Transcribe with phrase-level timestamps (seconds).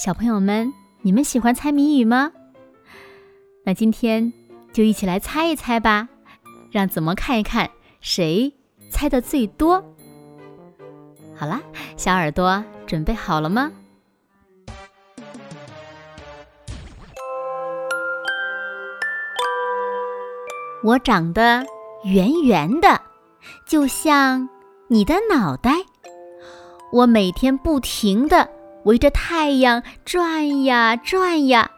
[0.00, 0.72] 小朋友们，
[1.02, 2.32] 你们喜欢猜谜语吗？
[3.66, 4.32] 那今天
[4.72, 6.08] 就一起来猜一猜吧，
[6.70, 7.68] 让子墨看一看
[8.00, 8.50] 谁
[8.88, 9.84] 猜的最多。
[11.36, 11.60] 好啦，
[11.98, 13.70] 小耳朵准备好了吗？
[20.82, 21.62] 我长得
[22.04, 22.98] 圆圆的，
[23.66, 24.48] 就像
[24.88, 25.72] 你的脑袋。
[26.90, 28.59] 我每天不停的。
[28.84, 31.70] 围着太阳转呀转呀，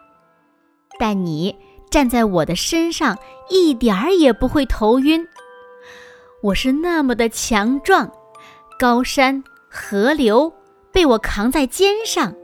[0.98, 1.56] 但你
[1.90, 3.18] 站在我的身上
[3.50, 5.26] 一点儿也不会头晕。
[6.42, 8.10] 我是那么的强壮，
[8.78, 10.52] 高山河流
[10.92, 12.34] 被我扛在肩上。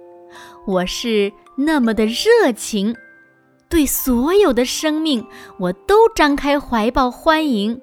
[0.66, 2.94] 我是那么的热情，
[3.68, 5.27] 对所有的生命
[5.58, 7.80] 我都张开怀抱欢迎。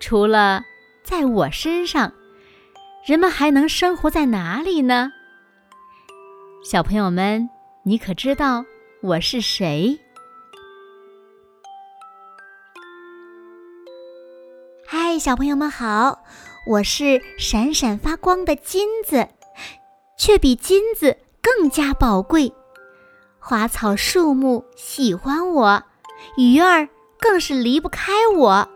[0.00, 0.62] 除了
[1.04, 2.12] 在我身上，
[3.04, 5.12] 人们还能生活在哪里呢？
[6.62, 7.48] 小朋友们，
[7.84, 8.66] 你可知道
[9.00, 9.98] 我是谁？
[14.86, 16.22] 嗨，小朋友们好，
[16.66, 19.26] 我是闪闪发光的金子，
[20.18, 22.52] 却比金子更加宝贵。
[23.38, 25.82] 花草树木喜欢我，
[26.36, 28.68] 鱼儿更是离不开我。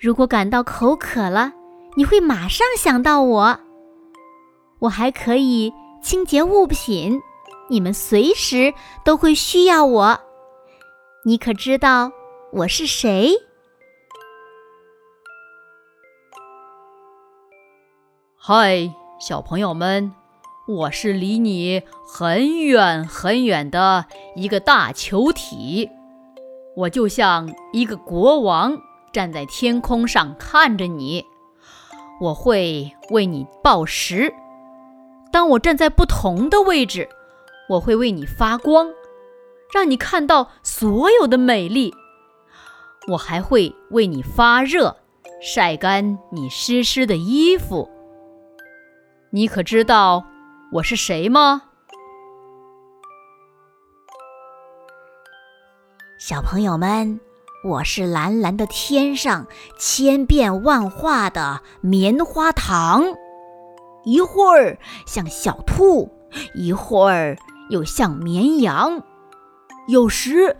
[0.00, 1.52] 如果感到口渴了，
[1.96, 3.60] 你会马上想到我。
[4.78, 5.70] 我还可以。
[6.00, 7.20] 清洁物品，
[7.68, 8.72] 你们随时
[9.04, 10.20] 都会需要我。
[11.24, 12.12] 你可知道
[12.52, 13.32] 我是谁？
[18.36, 20.12] 嗨，小朋友们，
[20.66, 24.06] 我是离你很远很远的
[24.36, 25.90] 一个大球体，
[26.76, 28.78] 我就像一个国王
[29.12, 31.24] 站在天空上看着你，
[32.20, 34.32] 我会为你报时。
[35.30, 37.08] 当我站在不同的位置，
[37.68, 38.90] 我会为你发光，
[39.72, 41.94] 让你看到所有的美丽。
[43.08, 44.96] 我还会为你发热，
[45.40, 47.88] 晒干你湿湿的衣服。
[49.30, 50.24] 你可知道
[50.72, 51.62] 我是谁吗？
[56.18, 57.20] 小朋友们，
[57.64, 59.46] 我是蓝蓝的天上
[59.78, 63.04] 千变万化的棉花糖。
[64.08, 66.08] 一会儿像小兔，
[66.54, 67.36] 一会儿
[67.68, 69.02] 又像绵羊。
[69.86, 70.56] 有时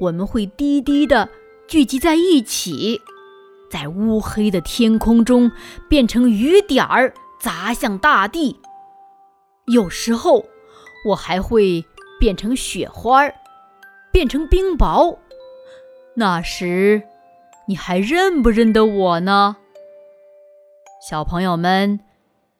[0.00, 1.28] 我们会低低的
[1.66, 3.00] 聚集在一起，
[3.68, 5.50] 在乌黑的天空中
[5.88, 8.60] 变成雨点儿砸向大地。
[9.66, 10.46] 有时候
[11.08, 11.84] 我还会
[12.20, 13.28] 变成雪花，
[14.12, 15.18] 变成冰雹。
[16.14, 17.02] 那时
[17.66, 19.56] 你还认不认得我呢，
[21.10, 21.98] 小朋友们？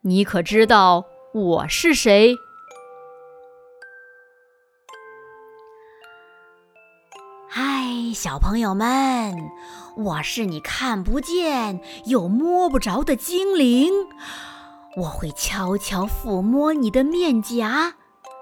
[0.05, 2.35] 你可知道我是谁？
[7.49, 9.33] 嗨，小朋友们，
[9.97, 13.93] 我是你看不见又摸不着的精灵。
[14.97, 17.95] 我会悄悄抚摸你的面颊，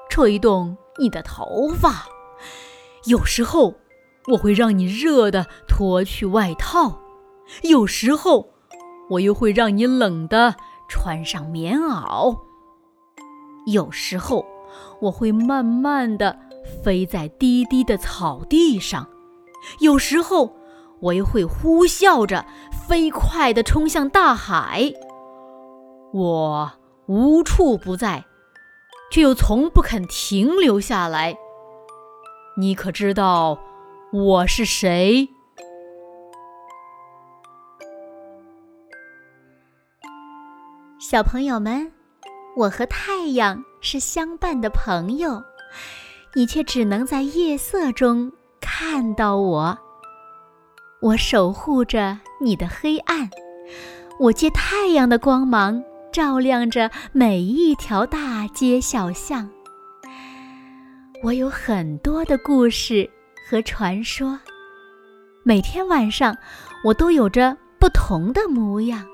[0.09, 2.07] 吹动你的头发。
[3.05, 3.75] 有时候，
[4.33, 7.01] 我会让你热的脱去外套；
[7.65, 8.49] 有时候，
[9.11, 10.57] 我又会让你冷的。
[10.91, 12.37] 穿上棉袄，
[13.67, 14.45] 有时候
[15.01, 16.37] 我会慢慢的
[16.83, 19.09] 飞在低低的草地上，
[19.79, 20.57] 有时候
[21.01, 22.45] 我又会呼啸着
[22.89, 24.93] 飞快的冲向大海。
[26.13, 26.73] 我
[27.07, 28.25] 无处不在，
[29.13, 31.37] 却又从不肯停留下来。
[32.59, 33.61] 你可知道
[34.13, 35.29] 我是谁？
[41.11, 41.91] 小朋友们，
[42.55, 45.43] 我和太阳是相伴的朋友，
[46.35, 48.31] 你却只能在夜色中
[48.61, 49.77] 看到我。
[51.03, 53.29] 我守护着你的黑暗，
[54.21, 59.51] 我借太阳的光芒照亮着每一条大街小巷。
[61.25, 63.11] 我有很多的故事
[63.51, 64.39] 和传说，
[65.43, 66.39] 每天晚上
[66.85, 69.05] 我都有着不同的模样。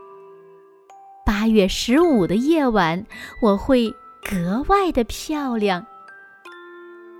[1.27, 3.05] 八月十五的夜晚，
[3.41, 3.93] 我会
[4.23, 5.85] 格外的漂亮。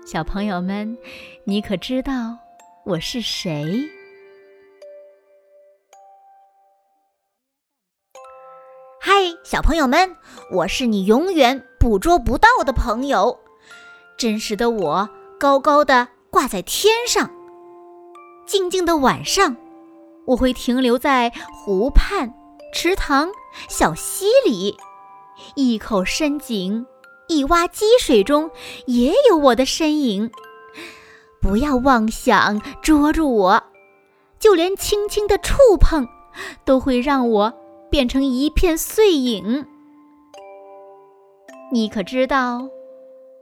[0.05, 0.97] 小朋友们，
[1.43, 2.37] 你可知道
[2.85, 3.89] 我是谁？
[9.01, 9.11] 嗨，
[9.43, 10.15] 小朋友们，
[10.53, 13.37] 我是你永远捕捉不到的朋友。
[14.17, 17.29] 真实的我，高高的挂在天上。
[18.45, 19.57] 静静的晚上，
[20.27, 22.33] 我会停留在湖畔、
[22.73, 23.29] 池塘、
[23.67, 24.77] 小溪里，
[25.55, 26.85] 一口深井。
[27.29, 28.49] 一洼积水中
[28.85, 30.31] 也有我的身影，
[31.41, 33.63] 不要妄想捉住我，
[34.39, 36.07] 就连轻轻的触碰，
[36.63, 37.53] 都会让我
[37.91, 39.65] 变成一片碎影。
[41.69, 42.69] 你可知道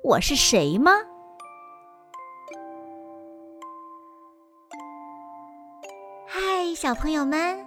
[0.03, 0.93] 我是谁吗？
[6.25, 7.64] 嗨，小朋友们，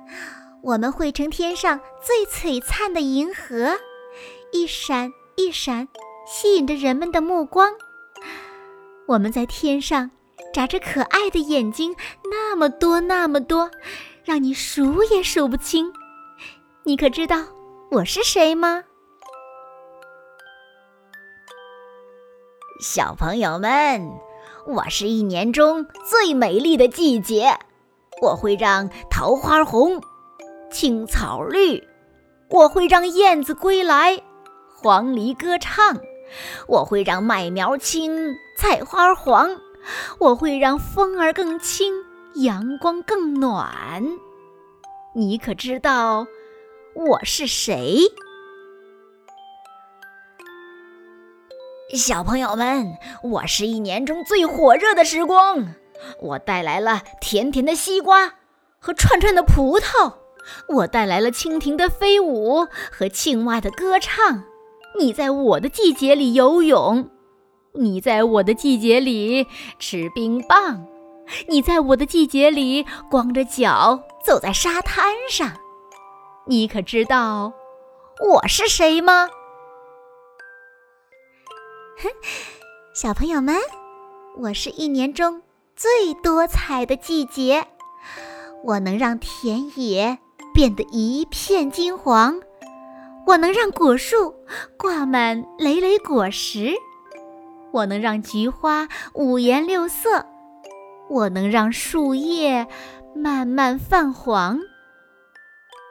[0.62, 3.78] 我们汇成天上最璀璨的银河，
[4.52, 5.88] 一闪一闪。
[6.30, 7.72] 吸引着人们的目光。
[9.06, 10.10] 我们在天上
[10.52, 11.96] 眨着可爱的眼睛，
[12.30, 13.70] 那么多那么多，
[14.24, 15.90] 让你数也数不清。
[16.84, 17.46] 你可知道
[17.92, 18.84] 我是谁吗？
[22.82, 24.10] 小朋友们，
[24.66, 27.58] 我是一年中最美丽的季节，
[28.20, 30.02] 我会让桃花红，
[30.70, 31.82] 青草绿，
[32.50, 34.20] 我会让燕子归来，
[34.76, 35.98] 黄鹂歌唱。
[36.66, 39.48] 我会让麦苗青，菜花黄。
[40.18, 41.94] 我会让风儿更轻，
[42.34, 44.04] 阳光更暖。
[45.14, 46.26] 你可知道
[46.94, 48.02] 我是谁？
[51.94, 55.74] 小朋友们，我是一年中最火热的时光。
[56.20, 58.34] 我带来了甜甜的西瓜
[58.78, 60.12] 和串串的葡萄，
[60.68, 64.44] 我带来了蜻蜓的飞舞和青蛙的歌唱。
[64.98, 67.10] 你在我的季节里游泳，
[67.74, 69.46] 你在我的季节里
[69.78, 70.86] 吃冰棒，
[71.48, 75.52] 你在我的季节里光着脚走在沙滩上。
[76.46, 77.52] 你可知道
[78.20, 79.28] 我是谁吗？
[82.94, 83.56] 小朋友们，
[84.38, 85.42] 我是一年中
[85.76, 87.66] 最多彩的季节，
[88.64, 90.18] 我能让田野
[90.58, 92.40] 变得一片金黄。
[93.28, 94.34] 我能让果树
[94.76, 96.74] 挂满累累果实，
[97.70, 100.26] 我能让菊花五颜六色，
[101.08, 102.66] 我能让树叶
[103.14, 104.58] 慢慢泛黄。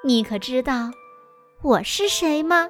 [0.03, 0.91] 你可知道
[1.63, 2.67] 我是谁吗？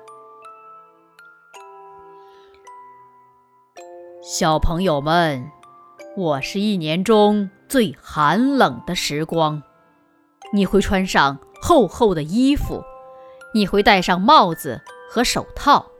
[4.21, 5.49] 小朋友们，
[6.15, 9.63] 我是一年中最寒冷的时光，
[10.53, 12.83] 你会穿上厚厚的衣服。
[13.53, 15.91] 你会戴上帽子和手套，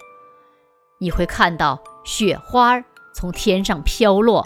[0.99, 2.83] 你会看到雪花
[3.15, 4.45] 从天上飘落，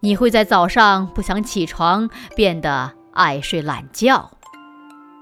[0.00, 4.30] 你会在早上不想起床，变得爱睡懒觉。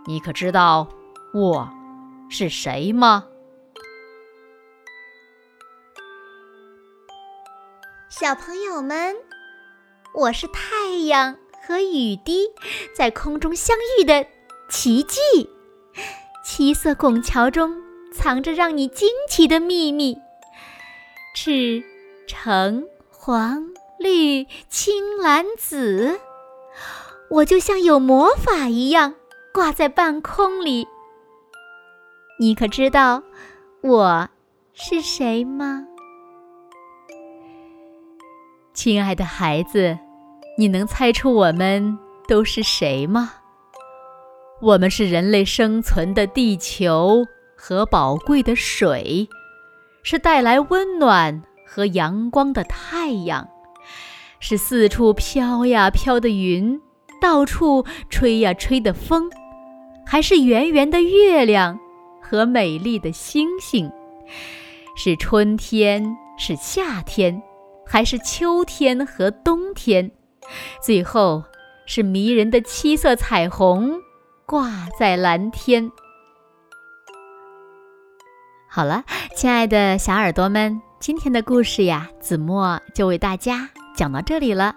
[0.06, 0.88] 你可知道
[1.34, 1.68] 我
[2.30, 3.24] 是谁吗？
[8.08, 9.16] 小朋友们，
[10.14, 11.36] 我是太阳
[11.66, 12.46] 和雨滴
[12.96, 14.26] 在空中相遇的
[14.68, 15.18] 奇迹。
[16.44, 17.76] 七色拱桥中
[18.12, 20.16] 藏着让你惊奇的秘密，
[21.34, 21.82] 赤、
[22.26, 26.18] 橙、黄、绿、青、蓝、紫，
[27.30, 29.14] 我就像有魔法一样
[29.52, 30.88] 挂在半空里。
[32.40, 33.22] 你可知道
[33.82, 34.28] 我
[34.72, 35.84] 是谁吗？
[38.72, 39.98] 亲爱的孩子，
[40.56, 43.34] 你能猜出我们都是谁吗？
[44.60, 47.24] 我们是人类生存的地球
[47.56, 49.28] 和宝贵的水，
[50.02, 53.48] 是带来温暖和阳光的太阳，
[54.40, 56.80] 是四处飘呀飘的云，
[57.20, 59.30] 到处吹呀吹的风，
[60.04, 61.78] 还是圆圆的月亮
[62.20, 63.88] 和美丽的星星，
[64.96, 67.40] 是春天，是夏天，
[67.86, 70.10] 还是秋天和冬天，
[70.82, 71.44] 最后
[71.86, 74.00] 是迷人的七色彩虹。
[74.48, 75.92] 挂在蓝天。
[78.66, 79.04] 好了，
[79.36, 84.74] 亲爱的小耳朵们，今天的故事呀，子墨就为大家讲到这里了。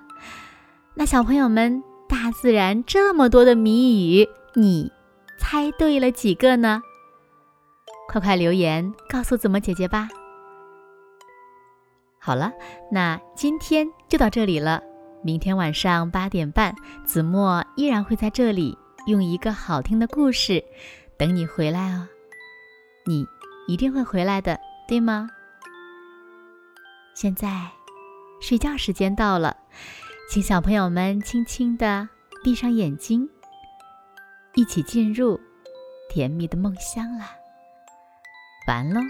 [0.93, 4.91] 那小朋友们，大自然这么多的谜语，你
[5.37, 6.81] 猜对了几个呢？
[8.09, 10.09] 快快留言告诉子墨姐姐吧。
[12.19, 12.51] 好了，
[12.91, 14.83] 那今天就到这里了。
[15.23, 16.75] 明天晚上八点半，
[17.05, 18.77] 子墨依然会在这里。
[19.07, 20.63] 用一个好听的故事
[21.17, 22.07] 等你回来哦，
[23.05, 23.25] 你
[23.67, 25.29] 一定会回来的，对吗？
[27.15, 27.67] 现在
[28.39, 29.55] 睡觉时间到了，
[30.29, 32.07] 请小朋友们轻轻的
[32.43, 33.29] 闭上眼睛，
[34.55, 35.39] 一起进入
[36.09, 37.31] 甜蜜的梦乡啦。
[38.67, 39.01] 完喽。